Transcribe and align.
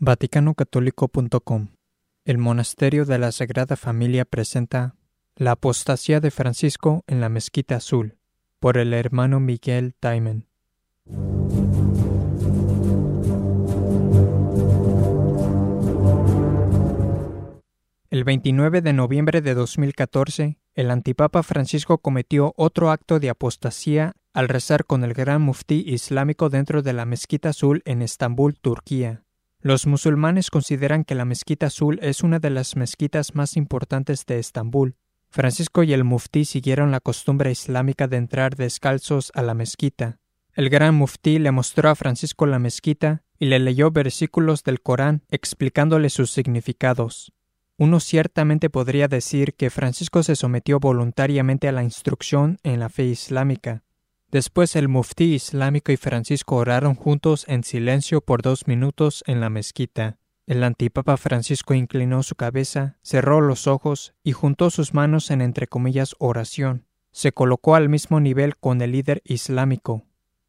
VaticanOcatólico.com 0.00 1.68
El 2.24 2.38
Monasterio 2.38 3.04
de 3.04 3.18
la 3.18 3.32
Sagrada 3.32 3.74
Familia 3.74 4.24
presenta 4.24 4.94
La 5.34 5.52
apostasía 5.52 6.20
de 6.20 6.30
Francisco 6.30 7.02
en 7.08 7.20
la 7.20 7.28
Mezquita 7.28 7.76
Azul 7.76 8.16
por 8.60 8.78
el 8.78 8.94
hermano 8.94 9.40
Miguel 9.40 9.94
Taimen. 9.98 10.46
El 18.10 18.22
29 18.22 18.82
de 18.82 18.92
noviembre 18.92 19.40
de 19.42 19.54
2014, 19.54 20.58
el 20.74 20.90
antipapa 20.92 21.42
Francisco 21.42 21.98
cometió 21.98 22.54
otro 22.56 22.92
acto 22.92 23.18
de 23.18 23.30
apostasía 23.30 24.12
al 24.32 24.48
rezar 24.48 24.84
con 24.84 25.02
el 25.02 25.12
gran 25.12 25.42
muftí 25.42 25.82
islámico 25.88 26.50
dentro 26.50 26.82
de 26.82 26.92
la 26.92 27.04
Mezquita 27.04 27.48
Azul 27.48 27.82
en 27.84 28.02
Estambul, 28.02 28.54
Turquía. 28.54 29.24
Los 29.60 29.88
musulmanes 29.88 30.50
consideran 30.50 31.02
que 31.02 31.16
la 31.16 31.24
Mezquita 31.24 31.66
Azul 31.66 31.98
es 32.00 32.22
una 32.22 32.38
de 32.38 32.50
las 32.50 32.76
mezquitas 32.76 33.34
más 33.34 33.56
importantes 33.56 34.24
de 34.24 34.38
Estambul. 34.38 34.94
Francisco 35.30 35.82
y 35.82 35.92
el 35.92 36.04
muftí 36.04 36.44
siguieron 36.44 36.92
la 36.92 37.00
costumbre 37.00 37.50
islámica 37.50 38.06
de 38.06 38.18
entrar 38.18 38.54
descalzos 38.54 39.32
a 39.34 39.42
la 39.42 39.54
mezquita. 39.54 40.20
El 40.54 40.70
gran 40.70 40.94
muftí 40.94 41.40
le 41.40 41.50
mostró 41.50 41.90
a 41.90 41.96
Francisco 41.96 42.46
la 42.46 42.60
mezquita 42.60 43.24
y 43.38 43.46
le 43.46 43.58
leyó 43.58 43.90
versículos 43.90 44.62
del 44.62 44.80
Corán 44.80 45.22
explicándole 45.28 46.08
sus 46.08 46.30
significados. 46.30 47.32
Uno 47.76 47.98
ciertamente 47.98 48.70
podría 48.70 49.08
decir 49.08 49.54
que 49.54 49.70
Francisco 49.70 50.22
se 50.22 50.36
sometió 50.36 50.78
voluntariamente 50.78 51.68
a 51.68 51.72
la 51.72 51.82
instrucción 51.82 52.58
en 52.62 52.78
la 52.78 52.88
fe 52.88 53.04
islámica. 53.04 53.82
Después 54.30 54.76
el 54.76 54.88
muftí 54.88 55.34
islámico 55.34 55.90
y 55.90 55.96
Francisco 55.96 56.56
oraron 56.56 56.94
juntos 56.94 57.46
en 57.48 57.64
silencio 57.64 58.20
por 58.20 58.42
dos 58.42 58.66
minutos 58.66 59.24
en 59.26 59.40
la 59.40 59.48
mezquita. 59.48 60.18
El 60.46 60.64
antipapa 60.64 61.16
Francisco 61.16 61.74
inclinó 61.74 62.22
su 62.22 62.34
cabeza, 62.34 62.98
cerró 63.02 63.40
los 63.40 63.66
ojos 63.66 64.14
y 64.22 64.32
juntó 64.32 64.70
sus 64.70 64.92
manos 64.92 65.30
en 65.30 65.40
entre 65.40 65.66
comillas 65.66 66.14
oración. 66.18 66.86
Se 67.10 67.32
colocó 67.32 67.74
al 67.74 67.88
mismo 67.88 68.20
nivel 68.20 68.56
con 68.56 68.82
el 68.82 68.92
líder 68.92 69.22
islámico. 69.24 70.04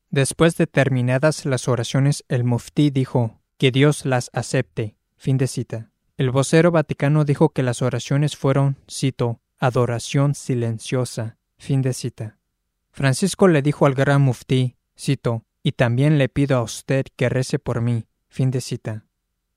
Después 0.10 0.58
de 0.58 0.68
terminadas 0.68 1.46
las 1.46 1.68
oraciones, 1.68 2.26
el 2.28 2.44
muftí 2.44 2.90
dijo 2.90 3.40
que 3.58 3.72
Dios 3.72 4.06
las 4.06 4.30
acepte. 4.34 4.96
Fin 5.16 5.38
de 5.38 5.48
cita. 5.48 5.92
El 6.18 6.32
vocero 6.32 6.72
vaticano 6.72 7.24
dijo 7.24 7.50
que 7.50 7.64
las 7.64 7.82
oraciones 7.82 8.36
fueron, 8.36 8.78
cito, 8.90 9.40
adoración 9.58 10.36
silenciosa. 10.36 11.38
Fin 11.58 11.82
de 11.82 11.94
cita. 11.94 12.39
Francisco 12.92 13.48
le 13.48 13.62
dijo 13.62 13.86
al 13.86 13.94
gran 13.94 14.22
muftí, 14.22 14.76
cito, 14.98 15.44
y 15.64 15.74
también 15.74 16.18
le 16.18 16.30
pido 16.30 16.58
a 16.58 16.64
usted 16.64 17.06
que 17.16 17.30
rece 17.30 17.60
por 17.60 17.82
mí. 17.82 18.06
Fin 18.28 18.52
de 18.52 18.62
cita. 18.62 19.06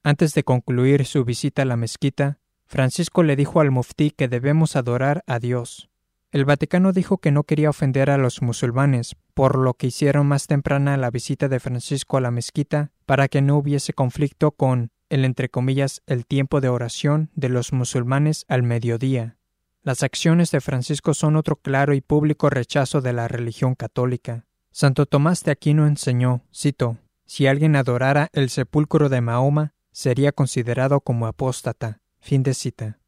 Antes 0.02 0.34
de 0.34 0.44
concluir 0.44 1.04
su 1.04 1.24
visita 1.24 1.62
a 1.62 1.64
la 1.64 1.76
mezquita, 1.76 2.38
Francisco 2.66 3.22
le 3.22 3.36
dijo 3.36 3.60
al 3.60 3.70
muftí 3.70 4.10
que 4.10 4.28
debemos 4.28 4.76
adorar 4.76 5.22
a 5.26 5.38
Dios. 5.38 5.90
El 6.32 6.46
Vaticano 6.46 6.92
dijo 6.92 7.18
que 7.18 7.30
no 7.30 7.44
quería 7.44 7.68
ofender 7.68 8.08
a 8.08 8.16
los 8.16 8.40
musulmanes, 8.40 9.14
por 9.34 9.58
lo 9.58 9.74
que 9.74 9.88
hicieron 9.88 10.26
más 10.26 10.46
temprana 10.46 10.96
la 10.96 11.10
visita 11.10 11.48
de 11.48 11.60
Francisco 11.60 12.16
a 12.16 12.22
la 12.22 12.30
mezquita 12.30 12.90
para 13.04 13.28
que 13.28 13.42
no 13.42 13.58
hubiese 13.58 13.92
conflicto 13.92 14.52
con 14.52 14.90
el 15.10 15.26
entre 15.26 15.50
comillas 15.50 16.00
el 16.06 16.24
tiempo 16.24 16.62
de 16.62 16.70
oración 16.70 17.30
de 17.34 17.50
los 17.50 17.74
musulmanes 17.74 18.46
al 18.48 18.62
mediodía. 18.62 19.36
Las 19.84 20.04
acciones 20.04 20.52
de 20.52 20.60
Francisco 20.60 21.12
son 21.12 21.34
otro 21.34 21.56
claro 21.56 21.92
y 21.92 22.00
público 22.00 22.48
rechazo 22.48 23.00
de 23.00 23.12
la 23.12 23.26
religión 23.26 23.74
católica. 23.74 24.46
Santo 24.70 25.06
Tomás 25.06 25.42
de 25.42 25.50
Aquino 25.50 25.88
enseñó, 25.88 26.44
cito, 26.54 26.98
si 27.26 27.48
alguien 27.48 27.74
adorara 27.74 28.28
el 28.32 28.48
sepulcro 28.48 29.08
de 29.08 29.20
Mahoma, 29.20 29.74
sería 29.90 30.30
considerado 30.30 31.00
como 31.00 31.26
apóstata. 31.26 32.00
Fin 32.20 32.44
de 32.44 32.54
cita. 32.54 33.00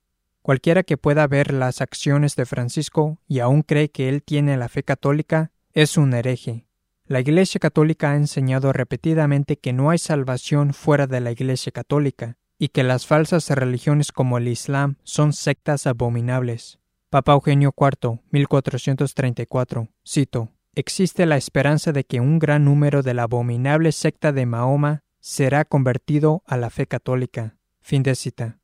Cualquiera 0.42 0.82
que 0.82 0.96
pueda 0.96 1.28
ver 1.28 1.54
las 1.54 1.80
acciones 1.80 2.34
de 2.34 2.44
Francisco 2.44 3.20
y 3.28 3.38
aún 3.38 3.62
cree 3.62 3.92
que 3.92 4.08
él 4.08 4.24
tiene 4.24 4.56
la 4.56 4.68
fe 4.68 4.82
católica, 4.82 5.52
es 5.72 5.96
un 5.96 6.12
hereje. 6.12 6.66
La 7.06 7.20
Iglesia 7.20 7.60
Católica 7.60 8.10
ha 8.10 8.16
enseñado 8.16 8.72
repetidamente 8.72 9.58
que 9.58 9.72
no 9.72 9.90
hay 9.90 9.98
salvación 9.98 10.74
fuera 10.74 11.06
de 11.06 11.20
la 11.20 11.30
Iglesia 11.30 11.70
Católica, 11.70 12.36
y 12.58 12.68
que 12.68 12.82
las 12.82 13.06
falsas 13.06 13.48
religiones 13.50 14.12
como 14.12 14.38
el 14.38 14.48
Islam 14.48 14.96
son 15.02 15.32
sectas 15.32 15.86
abominables. 15.86 16.78
Papa 17.10 17.32
Eugenio 17.32 17.74
IV, 17.76 18.20
1434, 18.30 19.88
cito, 20.04 20.50
Existe 20.76 21.24
la 21.26 21.36
esperanza 21.36 21.92
de 21.92 22.02
que 22.02 22.18
un 22.18 22.40
gran 22.40 22.64
número 22.64 23.02
de 23.02 23.14
la 23.14 23.24
abominable 23.24 23.92
secta 23.92 24.32
de 24.32 24.44
Mahoma 24.44 25.04
será 25.20 25.64
convertido 25.64 26.42
a 26.46 26.56
la 26.56 26.68
fe 26.68 26.86
católica. 26.86 27.56
Fin 27.80 28.02
de 28.02 28.16
cita. 28.16 28.58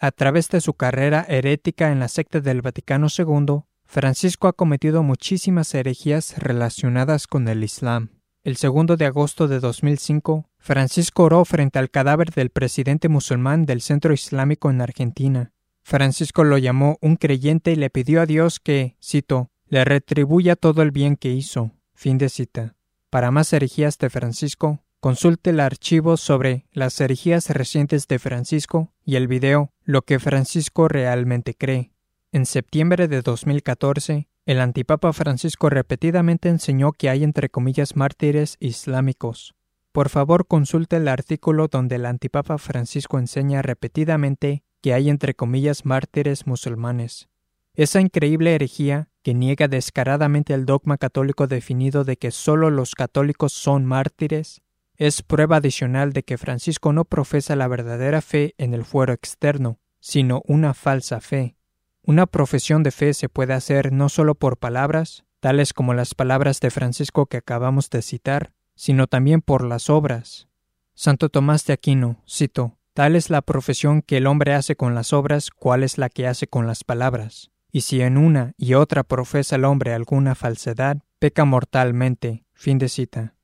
A 0.00 0.10
través 0.10 0.48
de 0.48 0.60
su 0.60 0.74
carrera 0.74 1.24
herética 1.28 1.92
en 1.92 2.00
la 2.00 2.08
secta 2.08 2.40
del 2.40 2.62
Vaticano 2.62 3.06
II, 3.16 3.62
Francisco 3.84 4.48
ha 4.48 4.52
cometido 4.52 5.04
muchísimas 5.04 5.72
herejías 5.74 6.36
relacionadas 6.38 7.28
con 7.28 7.46
el 7.46 7.62
Islam. 7.62 8.08
El 8.42 8.56
2 8.56 8.98
de 8.98 9.06
agosto 9.06 9.46
de 9.46 9.60
2005, 9.60 10.48
Francisco 10.64 11.24
oró 11.24 11.44
frente 11.44 11.80
al 11.80 11.90
cadáver 11.90 12.30
del 12.30 12.50
presidente 12.50 13.08
musulmán 13.08 13.66
del 13.66 13.80
Centro 13.80 14.14
Islámico 14.14 14.70
en 14.70 14.80
Argentina. 14.80 15.50
Francisco 15.82 16.44
lo 16.44 16.56
llamó 16.56 16.98
un 17.00 17.16
creyente 17.16 17.72
y 17.72 17.74
le 17.74 17.90
pidió 17.90 18.20
a 18.20 18.26
Dios 18.26 18.60
que, 18.60 18.96
cito, 19.02 19.50
le 19.66 19.84
retribuya 19.84 20.54
todo 20.54 20.82
el 20.82 20.92
bien 20.92 21.16
que 21.16 21.30
hizo. 21.30 21.72
Fin 21.94 22.16
de 22.16 22.28
cita. 22.28 22.76
Para 23.10 23.32
más 23.32 23.52
herejías 23.52 23.98
de 23.98 24.08
Francisco, 24.08 24.84
consulte 25.00 25.50
el 25.50 25.58
archivo 25.58 26.16
sobre 26.16 26.66
las 26.70 27.00
herejías 27.00 27.50
recientes 27.50 28.06
de 28.06 28.20
Francisco 28.20 28.92
y 29.04 29.16
el 29.16 29.26
video 29.26 29.72
Lo 29.82 30.02
que 30.02 30.20
Francisco 30.20 30.86
realmente 30.86 31.54
cree. 31.54 31.90
En 32.30 32.46
septiembre 32.46 33.08
de 33.08 33.20
2014, 33.20 34.28
el 34.46 34.60
antipapa 34.60 35.12
Francisco 35.12 35.70
repetidamente 35.70 36.48
enseñó 36.48 36.92
que 36.92 37.10
hay 37.10 37.24
entre 37.24 37.48
comillas 37.48 37.96
mártires 37.96 38.58
islámicos. 38.60 39.56
Por 39.92 40.08
favor 40.08 40.46
consulte 40.46 40.96
el 40.96 41.06
artículo 41.06 41.68
donde 41.68 41.96
el 41.96 42.06
antipapa 42.06 42.56
Francisco 42.56 43.18
enseña 43.18 43.60
repetidamente 43.60 44.64
que 44.80 44.94
hay 44.94 45.10
entre 45.10 45.34
comillas 45.34 45.84
mártires 45.84 46.46
musulmanes. 46.46 47.28
Esa 47.74 48.00
increíble 48.00 48.54
herejía, 48.54 49.08
que 49.22 49.34
niega 49.34 49.68
descaradamente 49.68 50.54
el 50.54 50.66
dogma 50.66 50.98
católico 50.98 51.46
definido 51.46 52.04
de 52.04 52.16
que 52.16 52.30
sólo 52.30 52.70
los 52.70 52.94
católicos 52.94 53.52
son 53.52 53.84
mártires, 53.84 54.62
es 54.96 55.22
prueba 55.22 55.56
adicional 55.56 56.12
de 56.12 56.22
que 56.22 56.38
Francisco 56.38 56.92
no 56.92 57.04
profesa 57.04 57.54
la 57.54 57.68
verdadera 57.68 58.20
fe 58.20 58.54
en 58.58 58.74
el 58.74 58.84
fuero 58.84 59.12
externo, 59.12 59.78
sino 60.00 60.42
una 60.46 60.74
falsa 60.74 61.20
fe. 61.20 61.56
Una 62.02 62.26
profesión 62.26 62.82
de 62.82 62.90
fe 62.90 63.14
se 63.14 63.28
puede 63.28 63.54
hacer 63.54 63.92
no 63.92 64.08
solo 64.08 64.34
por 64.34 64.58
palabras, 64.58 65.24
tales 65.40 65.72
como 65.72 65.94
las 65.94 66.14
palabras 66.14 66.60
de 66.60 66.70
Francisco 66.70 67.26
que 67.26 67.36
acabamos 67.36 67.88
de 67.90 68.02
citar, 68.02 68.52
sino 68.74 69.06
también 69.06 69.40
por 69.40 69.64
las 69.64 69.90
obras. 69.90 70.48
Santo 70.94 71.28
Tomás 71.28 71.64
de 71.66 71.72
Aquino, 71.72 72.22
cito, 72.28 72.76
Tal 72.94 73.16
es 73.16 73.30
la 73.30 73.40
profesión 73.40 74.02
que 74.02 74.18
el 74.18 74.26
hombre 74.26 74.52
hace 74.52 74.76
con 74.76 74.94
las 74.94 75.14
obras, 75.14 75.50
cual 75.50 75.82
es 75.82 75.96
la 75.96 76.10
que 76.10 76.26
hace 76.26 76.46
con 76.46 76.66
las 76.66 76.84
palabras. 76.84 77.50
Y 77.70 77.82
si 77.82 78.02
en 78.02 78.18
una 78.18 78.52
y 78.58 78.74
otra 78.74 79.02
profesa 79.02 79.56
el 79.56 79.64
hombre 79.64 79.94
alguna 79.94 80.34
falsedad, 80.34 80.98
peca 81.18 81.46
mortalmente. 81.46 82.44
Fin 82.52 82.78
de 82.78 82.90
cita. 82.90 83.34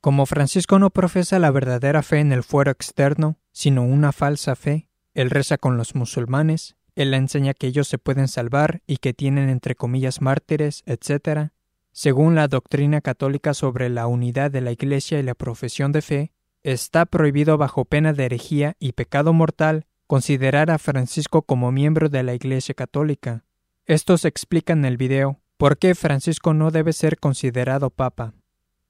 Como 0.00 0.26
Francisco 0.26 0.78
no 0.80 0.90
profesa 0.90 1.38
la 1.38 1.52
verdadera 1.52 2.02
fe 2.02 2.18
en 2.18 2.32
el 2.32 2.42
fuero 2.42 2.72
externo, 2.72 3.38
sino 3.52 3.84
una 3.84 4.12
falsa 4.12 4.56
fe, 4.56 4.88
él 5.14 5.30
reza 5.30 5.56
con 5.56 5.76
los 5.76 5.94
musulmanes, 5.94 6.76
él 6.96 7.14
enseña 7.14 7.54
que 7.54 7.68
ellos 7.68 7.88
se 7.88 7.98
pueden 7.98 8.26
salvar 8.26 8.82
y 8.86 8.96
que 8.96 9.14
tienen 9.14 9.48
entre 9.48 9.76
comillas 9.76 10.20
mártires, 10.20 10.82
etc. 10.86 11.52
Según 11.98 12.34
la 12.34 12.46
doctrina 12.46 13.00
católica 13.00 13.54
sobre 13.54 13.88
la 13.88 14.06
unidad 14.06 14.50
de 14.50 14.60
la 14.60 14.70
Iglesia 14.70 15.18
y 15.18 15.22
la 15.22 15.34
profesión 15.34 15.92
de 15.92 16.02
fe, 16.02 16.32
está 16.62 17.06
prohibido 17.06 17.56
bajo 17.56 17.86
pena 17.86 18.12
de 18.12 18.26
herejía 18.26 18.76
y 18.78 18.92
pecado 18.92 19.32
mortal 19.32 19.86
considerar 20.06 20.70
a 20.70 20.76
Francisco 20.76 21.40
como 21.40 21.72
miembro 21.72 22.10
de 22.10 22.22
la 22.22 22.34
Iglesia 22.34 22.74
católica. 22.74 23.46
Esto 23.86 24.18
se 24.18 24.28
explica 24.28 24.74
en 24.74 24.84
el 24.84 24.98
video 24.98 25.40
¿Por 25.56 25.78
qué 25.78 25.94
Francisco 25.94 26.52
no 26.52 26.70
debe 26.70 26.92
ser 26.92 27.18
considerado 27.18 27.88
papa? 27.88 28.34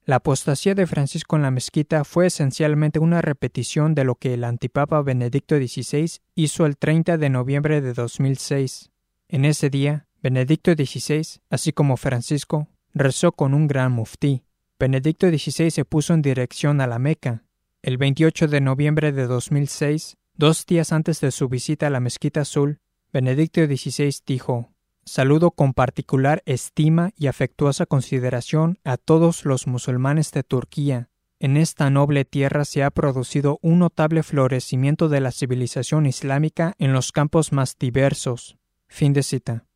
La 0.05 0.17
apostasía 0.17 0.75
de 0.75 0.89
Francisco 0.89 1.37
en 1.37 1.43
la 1.43 1.53
mezquita 1.53 2.03
fue 2.03 2.27
esencialmente 2.27 2.99
una 2.99 3.23
repetición 3.23 3.95
de 3.95 4.03
lo 4.03 4.17
que 4.17 4.35
el 4.35 4.43
antipapa 4.43 5.01
Benedicto 5.03 5.57
XVI 5.57 6.11
hizo 6.35 6.67
el 6.67 6.77
30 6.77 7.19
de 7.19 7.31
noviembre 7.31 7.81
de 7.81 7.93
2006. 7.93 8.91
En 9.29 9.45
ese 9.45 9.71
día, 9.71 10.09
Benedicto 10.25 10.73
XVI, 10.73 11.41
así 11.51 11.73
como 11.73 11.97
Francisco, 11.97 12.67
rezó 12.97 13.33
con 13.33 13.53
un 13.53 13.69
gran 13.69 13.93
muftí. 13.93 14.43
Benedicto 14.79 15.29
XVI 15.29 15.71
se 15.71 15.85
puso 15.85 16.15
en 16.15 16.23
dirección 16.23 16.81
a 16.81 16.87
la 16.87 16.99
Meca. 16.99 17.45
El 17.83 17.99
28 17.99 18.49
de 18.49 18.63
noviembre 18.63 19.13
de 19.13 19.27
2006, 19.27 20.17
dos 20.35 20.65
días 20.65 20.93
antes 20.93 21.21
de 21.21 21.31
su 21.31 21.49
visita 21.49 21.87
a 21.87 21.91
la 21.91 22.01
Mezquita 22.01 22.41
Azul, 22.41 22.81
Benedicto 23.13 23.65
XVI 23.65 24.15
dijo 24.27 24.71
Saludo 25.05 25.51
con 25.51 25.75
particular 25.75 26.43
estima 26.47 27.11
y 27.17 27.27
afectuosa 27.27 27.85
consideración 27.85 28.79
a 28.83 28.97
todos 28.97 29.45
los 29.45 29.67
musulmanes 29.67 30.33
de 30.33 30.43
Turquía. 30.43 31.11
en 31.39 31.59
esta 31.59 31.91
noble 31.91 32.25
tierra 32.25 32.65
se 32.65 32.83
ha 32.83 32.91
producido 32.91 33.59
un 33.61 33.79
notable 33.79 34.23
florecimiento 34.23 35.11
de 35.11 35.21
la 35.21 35.33
civilización 35.33 36.07
islámica 36.07 36.75
en 36.79 36.95
los 36.95 37.13
campos 37.13 37.53
más 37.53 37.77
diversos. 37.79 38.57
Fin 38.89 39.13
de 39.13 39.23
cita. 39.23 39.67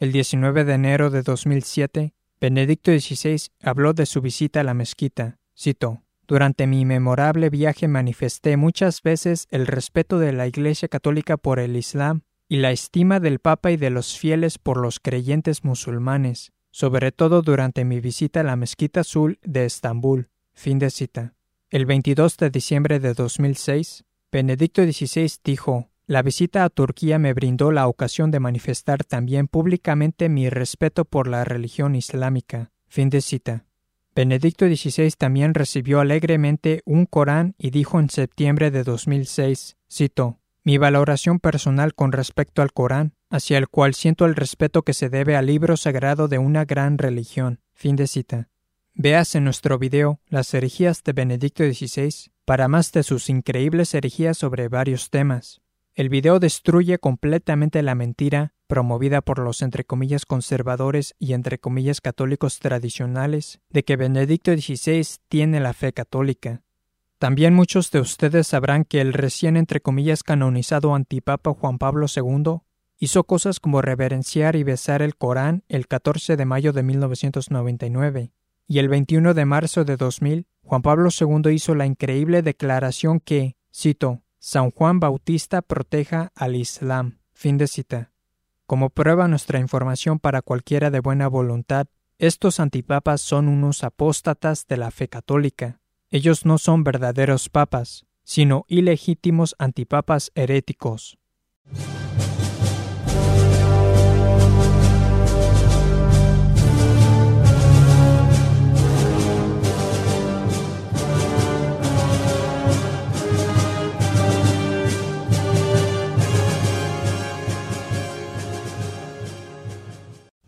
El 0.00 0.10
19 0.10 0.64
de 0.64 0.74
enero 0.74 1.10
de 1.10 1.22
2007, 1.22 2.14
Benedicto 2.44 2.92
XVI 2.92 3.40
habló 3.62 3.94
de 3.94 4.04
su 4.04 4.20
visita 4.20 4.60
a 4.60 4.64
la 4.64 4.74
mezquita. 4.74 5.38
Cito: 5.58 6.02
Durante 6.28 6.66
mi 6.66 6.84
memorable 6.84 7.48
viaje 7.48 7.88
manifesté 7.88 8.58
muchas 8.58 9.00
veces 9.00 9.46
el 9.50 9.66
respeto 9.66 10.18
de 10.18 10.34
la 10.34 10.46
Iglesia 10.46 10.88
Católica 10.88 11.38
por 11.38 11.58
el 11.58 11.74
Islam 11.74 12.20
y 12.46 12.58
la 12.58 12.70
estima 12.70 13.18
del 13.18 13.38
Papa 13.38 13.70
y 13.70 13.78
de 13.78 13.88
los 13.88 14.18
fieles 14.18 14.58
por 14.58 14.76
los 14.76 15.00
creyentes 15.00 15.64
musulmanes, 15.64 16.52
sobre 16.70 17.12
todo 17.12 17.40
durante 17.40 17.86
mi 17.86 18.00
visita 18.00 18.40
a 18.40 18.44
la 18.44 18.56
Mezquita 18.56 19.00
Azul 19.00 19.38
de 19.42 19.64
Estambul. 19.64 20.28
Fin 20.52 20.78
de 20.78 20.90
cita. 20.90 21.32
El 21.70 21.86
22 21.86 22.36
de 22.36 22.50
diciembre 22.50 23.00
de 23.00 23.14
2006, 23.14 24.04
Benedicto 24.30 24.82
XVI 24.82 25.32
dijo, 25.42 25.88
La 26.06 26.20
visita 26.20 26.64
a 26.64 26.68
Turquía 26.68 27.18
me 27.18 27.32
brindó 27.32 27.72
la 27.72 27.88
ocasión 27.88 28.30
de 28.30 28.38
manifestar 28.38 29.04
también 29.04 29.48
públicamente 29.48 30.28
mi 30.28 30.50
respeto 30.50 31.06
por 31.06 31.28
la 31.28 31.44
religión 31.44 31.94
islámica. 31.94 32.72
Fin 32.88 33.08
de 33.08 33.22
cita. 33.22 33.64
Benedicto 34.14 34.66
XVI 34.66 35.10
también 35.16 35.54
recibió 35.54 36.00
alegremente 36.00 36.82
un 36.84 37.06
Corán 37.06 37.54
y 37.56 37.70
dijo 37.70 37.98
en 37.98 38.10
septiembre 38.10 38.70
de 38.70 38.84
2006, 38.84 39.78
cito, 39.90 40.40
Mi 40.62 40.76
valoración 40.76 41.40
personal 41.40 41.94
con 41.94 42.12
respecto 42.12 42.60
al 42.60 42.74
Corán, 42.74 43.14
hacia 43.30 43.56
el 43.56 43.68
cual 43.68 43.94
siento 43.94 44.26
el 44.26 44.36
respeto 44.36 44.82
que 44.82 44.92
se 44.92 45.08
debe 45.08 45.36
al 45.36 45.46
libro 45.46 45.78
sagrado 45.78 46.28
de 46.28 46.36
una 46.36 46.66
gran 46.66 46.98
religión. 46.98 47.60
Fin 47.72 47.96
de 47.96 48.06
cita. 48.06 48.50
Veas 48.92 49.34
en 49.34 49.44
nuestro 49.44 49.78
video 49.78 50.20
Las 50.28 50.52
herejías 50.52 51.02
de 51.02 51.14
Benedicto 51.14 51.64
XVI 51.64 52.30
para 52.44 52.68
más 52.68 52.92
de 52.92 53.02
sus 53.02 53.30
increíbles 53.30 53.94
herejías 53.94 54.36
sobre 54.36 54.68
varios 54.68 55.08
temas. 55.08 55.63
El 55.94 56.08
video 56.08 56.40
destruye 56.40 56.98
completamente 56.98 57.80
la 57.82 57.94
mentira 57.94 58.52
promovida 58.66 59.20
por 59.20 59.38
los 59.38 59.62
entre 59.62 59.84
comillas 59.84 60.26
conservadores 60.26 61.14
y 61.20 61.34
entre 61.34 61.58
comillas 61.58 62.00
católicos 62.00 62.58
tradicionales 62.58 63.60
de 63.70 63.84
que 63.84 63.94
Benedicto 63.94 64.50
XVI 64.50 65.06
tiene 65.28 65.60
la 65.60 65.72
fe 65.72 65.92
católica. 65.92 66.62
También 67.18 67.54
muchos 67.54 67.92
de 67.92 68.00
ustedes 68.00 68.48
sabrán 68.48 68.84
que 68.84 69.00
el 69.00 69.12
recién 69.12 69.56
entre 69.56 69.80
comillas 69.80 70.24
canonizado 70.24 70.96
antipapa 70.96 71.54
Juan 71.54 71.78
Pablo 71.78 72.06
II 72.12 72.62
hizo 72.98 73.22
cosas 73.22 73.60
como 73.60 73.80
reverenciar 73.80 74.56
y 74.56 74.64
besar 74.64 75.00
el 75.00 75.14
Corán 75.14 75.62
el 75.68 75.86
14 75.86 76.36
de 76.36 76.44
mayo 76.44 76.72
de 76.72 76.82
1999 76.82 78.32
y 78.66 78.78
el 78.80 78.88
21 78.88 79.32
de 79.34 79.44
marzo 79.44 79.84
de 79.84 79.96
2000, 79.96 80.48
Juan 80.64 80.82
Pablo 80.82 81.10
II 81.10 81.52
hizo 81.52 81.76
la 81.76 81.86
increíble 81.86 82.42
declaración 82.42 83.20
que, 83.20 83.56
cito, 83.72 84.23
San 84.46 84.72
Juan 84.72 85.00
Bautista 85.00 85.62
proteja 85.62 86.30
al 86.34 86.54
Islam. 86.54 87.16
Fin 87.32 87.56
de 87.56 87.66
cita. 87.66 88.12
Como 88.66 88.90
prueba 88.90 89.26
nuestra 89.26 89.58
información 89.58 90.18
para 90.18 90.42
cualquiera 90.42 90.90
de 90.90 91.00
buena 91.00 91.28
voluntad, 91.28 91.86
estos 92.18 92.60
antipapas 92.60 93.22
son 93.22 93.48
unos 93.48 93.84
apóstatas 93.84 94.66
de 94.66 94.76
la 94.76 94.90
fe 94.90 95.08
católica. 95.08 95.80
Ellos 96.10 96.44
no 96.44 96.58
son 96.58 96.84
verdaderos 96.84 97.48
papas, 97.48 98.04
sino 98.22 98.66
ilegítimos 98.68 99.56
antipapas 99.58 100.30
heréticos. 100.34 101.16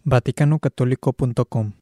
VaticanoCatólico.com 0.07 1.73